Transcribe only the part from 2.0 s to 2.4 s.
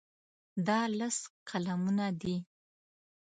دي.